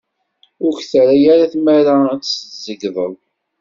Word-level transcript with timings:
Ur 0.65 0.73
k-terra 0.79 1.15
ara 1.33 1.51
tmara 1.53 1.95
ad 2.13 2.21
s-tzeyydeḍ. 2.25 3.13